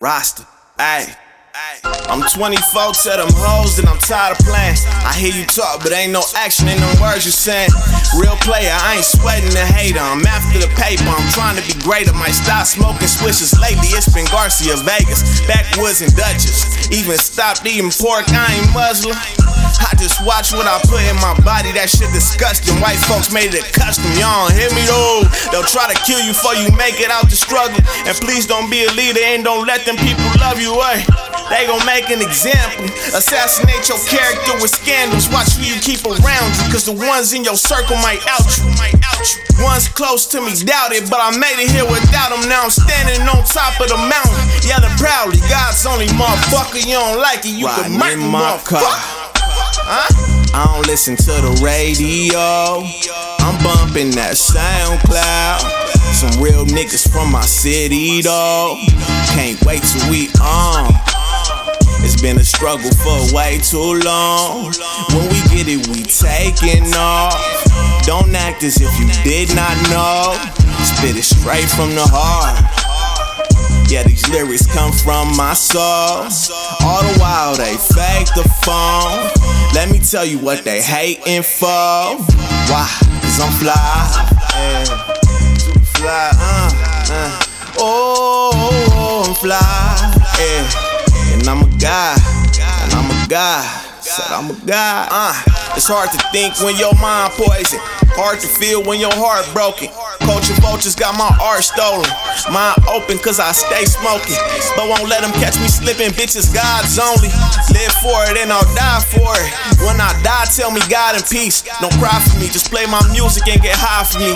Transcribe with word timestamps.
Rhasta, 0.00 0.46
ayy. 0.78 1.12
I'm 2.08 2.24
24 2.24 2.56
to 2.56 3.10
them 3.20 3.28
hoes 3.36 3.76
and 3.76 3.84
I'm 3.84 4.00
tired 4.00 4.32
of 4.32 4.40
playing. 4.48 4.80
I 5.04 5.12
hear 5.12 5.28
you 5.28 5.44
talk, 5.44 5.84
but 5.84 5.92
ain't 5.92 6.08
no 6.08 6.24
action 6.40 6.72
in 6.72 6.80
them 6.80 6.88
words 7.04 7.28
you 7.28 7.30
saying. 7.36 7.68
Real 8.16 8.32
player, 8.40 8.72
I 8.72 8.96
ain't 8.96 9.04
sweating 9.04 9.52
the 9.52 9.60
hater. 9.60 10.00
I'm 10.00 10.24
after 10.24 10.56
the 10.56 10.72
paper, 10.72 11.04
I'm 11.04 11.28
trying 11.36 11.60
to 11.60 11.64
be 11.68 11.76
greater. 11.84 12.16
Might 12.16 12.32
stop 12.32 12.64
smoking 12.64 13.12
swishes. 13.12 13.52
Lately, 13.60 13.92
it's 13.92 14.08
been 14.08 14.24
Garcia, 14.32 14.80
Vegas, 14.88 15.44
backwoods, 15.44 16.00
and 16.00 16.16
Dutchess. 16.16 16.88
Even 16.88 17.20
stopped 17.20 17.68
eating 17.68 17.92
pork, 17.92 18.24
I 18.32 18.56
ain't 18.56 18.72
Muslim. 18.72 19.12
I 19.78 19.94
just 19.94 20.18
watch 20.26 20.50
what 20.50 20.66
I 20.66 20.80
put 20.90 21.02
in 21.06 21.16
my 21.22 21.36
body, 21.46 21.70
that 21.78 21.86
shit 21.86 22.10
disgusting. 22.10 22.74
White 22.82 22.98
folks 23.06 23.30
made 23.30 23.54
it 23.54 23.62
a 23.62 23.72
custom, 23.76 24.10
y'all 24.18 24.48
don't 24.48 24.56
hear 24.56 24.70
me 24.74 24.82
though. 24.88 25.22
They'll 25.54 25.66
try 25.66 25.86
to 25.90 25.98
kill 26.02 26.22
you 26.22 26.34
before 26.34 26.56
you 26.58 26.70
make 26.74 26.98
it 27.02 27.10
out 27.10 27.28
the 27.30 27.36
struggle. 27.36 27.78
And 28.06 28.14
please 28.18 28.46
don't 28.46 28.70
be 28.70 28.86
a 28.86 28.90
leader 28.96 29.22
and 29.22 29.44
don't 29.44 29.66
let 29.66 29.86
them 29.86 30.00
people 30.00 30.26
love 30.40 30.58
you, 30.58 30.74
eh? 30.94 31.04
They 31.50 31.66
gon' 31.66 31.82
make 31.82 32.06
an 32.14 32.22
example. 32.22 32.86
Assassinate 33.10 33.82
your 33.90 33.98
character 34.06 34.54
with 34.62 34.70
scandals. 34.70 35.26
Watch 35.34 35.58
who 35.58 35.66
you 35.66 35.78
keep 35.82 36.06
around 36.06 36.48
you, 36.62 36.64
cause 36.70 36.86
the 36.86 36.94
ones 36.94 37.34
in 37.34 37.42
your 37.42 37.58
circle 37.58 37.98
might 37.98 38.22
out 38.30 38.46
you. 38.54 38.70
Might 38.78 38.94
out 39.02 39.26
you. 39.26 39.66
Ones 39.66 39.90
close 39.90 40.30
to 40.30 40.40
me 40.40 40.54
doubt 40.62 40.92
it, 40.92 41.10
but 41.10 41.18
I 41.18 41.36
made 41.36 41.58
it 41.58 41.70
here 41.70 41.84
without 41.84 42.30
them. 42.30 42.48
Now 42.48 42.64
I'm 42.64 42.70
standing 42.70 43.26
on 43.26 43.42
top 43.44 43.80
of 43.82 43.90
the 43.90 43.98
mountain. 43.98 44.46
Yelling 44.62 44.94
proudly, 44.96 45.42
God's 45.50 45.84
only 45.84 46.06
motherfucker. 46.14 46.86
You 46.86 46.94
don't 46.94 47.18
like 47.18 47.44
it, 47.44 47.58
you 47.58 47.66
can 47.66 47.98
murder 47.98 48.22
motherfucker. 48.22 49.19
I 49.92 50.70
don't 50.72 50.86
listen 50.86 51.16
to 51.16 51.32
the 51.42 51.60
radio. 51.64 52.86
I'm 53.42 53.58
bumping 53.58 54.14
that 54.14 54.38
SoundCloud. 54.38 55.66
Some 56.14 56.40
real 56.40 56.64
niggas 56.64 57.10
from 57.10 57.32
my 57.32 57.42
city 57.42 58.22
though. 58.22 58.78
Can't 59.34 59.58
wait 59.66 59.82
till 59.82 60.06
we 60.06 60.30
on. 60.38 60.94
It's 62.06 62.22
been 62.22 62.38
a 62.38 62.44
struggle 62.44 62.90
for 63.02 63.34
way 63.34 63.58
too 63.58 63.98
long. 64.06 64.70
When 65.10 65.26
we 65.26 65.42
get 65.50 65.66
it, 65.66 65.82
we 65.90 66.06
taking 66.06 66.86
off. 66.94 67.34
Don't 68.06 68.32
act 68.34 68.62
as 68.62 68.80
if 68.80 68.94
you 68.94 69.10
did 69.26 69.50
not 69.56 69.74
know. 69.90 70.38
Spit 70.86 71.18
it 71.18 71.26
straight 71.26 71.68
from 71.68 71.90
the 71.98 72.06
heart. 72.06 72.62
Yeah, 73.90 74.04
these 74.04 74.22
lyrics 74.28 74.72
come 74.72 74.92
from 74.92 75.36
my 75.36 75.52
soul. 75.52 76.30
All 76.78 77.02
the 77.02 77.18
while 77.18 77.56
they 77.56 77.74
fake 77.74 78.30
the 78.38 78.46
phone. 78.62 79.49
Let 79.74 79.90
me 79.90 79.98
tell 79.98 80.24
you 80.26 80.38
what 80.38 80.64
they 80.64 80.82
hating 80.82 81.42
for. 81.42 81.66
Why? 81.66 82.88
Cause 83.22 83.40
I'm 83.40 83.52
fly. 83.52 83.74
Yeah. 84.54 84.84
Fly, 85.94 86.30
uh, 86.34 86.70
uh. 87.12 87.40
Oh, 87.78 88.50
oh, 88.52 89.24
I'm 89.28 89.34
fly. 89.36 90.22
Yeah. 90.38 91.34
And 91.34 91.48
I'm 91.48 91.62
a 91.62 91.78
guy. 91.78 92.16
And 92.82 92.92
I'm 92.92 93.10
a 93.10 93.28
guy. 93.28 93.62
Said 94.00 94.32
I'm 94.32 94.50
a 94.50 94.54
guy. 94.66 95.08
Uh. 95.10 95.59
It's 95.78 95.86
hard 95.86 96.10
to 96.12 96.18
think 96.34 96.58
when 96.60 96.76
your 96.76 96.94
mind 96.98 97.32
poison. 97.38 97.78
Hard 98.18 98.42
to 98.42 98.48
feel 98.50 98.82
when 98.82 98.98
your 98.98 99.14
heart 99.14 99.46
broken. 99.54 99.88
Culture 100.26 100.54
vultures 100.60 100.98
got 100.98 101.14
my 101.14 101.30
art 101.40 101.62
stolen. 101.62 102.10
Mind 102.50 102.76
open 102.90 103.16
cause 103.22 103.38
I 103.38 103.54
stay 103.54 103.86
smoking. 103.86 104.36
But 104.74 104.90
won't 104.90 105.06
let 105.06 105.22
them 105.22 105.32
catch 105.38 105.56
me 105.62 105.70
slipping. 105.70 106.10
Bitches, 106.18 106.50
God's 106.50 106.98
only. 106.98 107.30
Live 107.70 107.94
for 108.02 108.18
it 108.28 108.36
and 108.36 108.50
I'll 108.50 108.66
die 108.74 109.02
for 109.06 109.30
it. 109.38 109.50
When 109.86 109.96
I 110.02 110.12
die, 110.20 110.50
tell 110.50 110.74
me 110.74 110.82
God 110.90 111.16
in 111.16 111.24
peace. 111.30 111.62
Don't 111.78 111.94
cry 112.02 112.18
for 112.18 112.36
me, 112.42 112.50
just 112.50 112.68
play 112.68 112.84
my 112.90 113.00
music 113.14 113.46
and 113.48 113.62
get 113.62 113.78
high 113.78 114.04
for 114.04 114.20
me. 114.20 114.34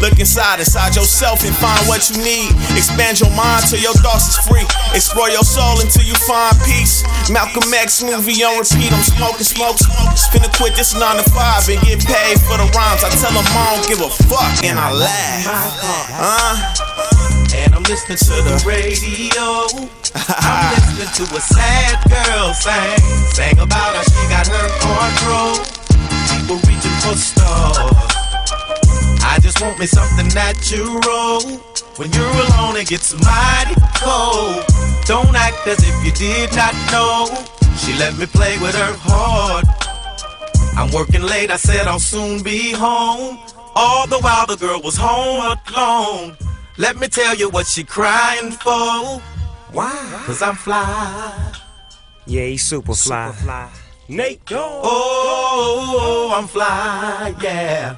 Look 0.00 0.18
inside, 0.18 0.58
inside 0.58 0.96
yourself 0.96 1.44
and 1.44 1.54
find 1.54 1.84
what 1.86 2.08
you 2.08 2.16
need. 2.24 2.50
Expand 2.74 3.20
your 3.20 3.30
mind 3.36 3.68
till 3.68 3.78
your 3.78 3.94
thoughts 4.00 4.32
is 4.32 4.38
free. 4.48 4.64
Explore 4.96 5.28
your 5.30 5.44
soul 5.44 5.78
until 5.78 6.02
you 6.08 6.16
find 6.24 6.56
peace. 6.64 7.04
Malcolm 7.28 7.68
X 7.70 8.02
movie 8.02 8.42
on 8.42 8.64
repeat. 8.64 8.90
I'm 8.90 9.04
smoking, 9.04 9.46
smoke, 9.46 9.78
smoke. 9.78 10.16
Finna 10.32 10.50
quit 10.56 10.69
this 10.76 10.94
9 10.94 11.00
to 11.16 11.24
5 11.30 11.68
and 11.68 11.80
get 11.82 12.00
paid 12.04 12.36
for 12.42 12.56
the 12.58 12.68
rhymes. 12.76 13.02
I 13.02 13.10
tell 13.16 13.32
them 13.32 13.46
I 13.46 13.76
don't 13.76 13.86
give 13.88 14.00
a 14.00 14.10
fuck 14.28 14.64
and 14.64 14.78
I 14.78 14.92
laugh. 14.92 15.46
Uh, 16.12 17.56
and 17.56 17.74
I'm 17.74 17.82
listening 17.84 18.18
to 18.18 18.34
the 18.44 18.56
radio. 18.66 19.66
I'm 20.14 20.74
listening 20.98 21.12
to 21.16 21.36
a 21.36 21.40
sad 21.40 21.96
girl 22.06 22.52
sing. 22.54 22.98
Sang 23.32 23.58
about 23.58 23.96
how 23.96 24.04
she 24.04 24.22
got 24.28 24.46
her 24.46 24.68
control. 24.82 25.54
People 26.28 26.58
reaching 26.68 26.96
for 27.02 27.16
stars. 27.16 28.20
I 29.22 29.38
just 29.40 29.60
want 29.60 29.78
me 29.78 29.86
something 29.86 30.28
natural. 30.34 31.40
When 31.96 32.12
you're 32.12 32.36
alone, 32.48 32.76
it 32.76 32.88
gets 32.88 33.12
mighty 33.24 33.74
cold. 33.96 34.64
Don't 35.06 35.34
act 35.34 35.66
as 35.66 35.78
if 35.82 35.94
you 36.04 36.12
did 36.12 36.54
not 36.56 36.74
know. 36.92 37.26
She 37.76 37.94
let 37.98 38.16
me 38.18 38.26
play 38.26 38.58
with 38.58 38.74
her 38.74 38.94
heart. 38.98 39.79
I'm 40.80 40.90
working 40.92 41.20
late, 41.20 41.50
I 41.50 41.56
said 41.56 41.86
I'll 41.86 42.00
soon 42.00 42.42
be 42.42 42.72
home. 42.72 43.38
All 43.76 44.06
the 44.06 44.18
while 44.20 44.46
the 44.46 44.56
girl 44.56 44.80
was 44.80 44.96
home 44.96 45.58
alone. 45.68 46.38
Let 46.78 46.96
me 46.96 47.06
tell 47.06 47.36
you 47.36 47.50
what 47.50 47.66
she 47.66 47.84
crying 47.84 48.50
for. 48.50 49.20
Why? 49.72 50.22
Cause 50.24 50.40
I'm 50.40 50.54
fly. 50.56 51.52
Yeah, 52.24 52.46
he's 52.46 52.62
super 52.62 52.94
fly. 52.94 53.30
Super 53.30 53.42
fly. 53.42 53.70
Nate, 54.08 54.40
oh, 54.52 56.32
I'm 56.34 56.46
fly, 56.46 57.34
yeah. 57.42 57.96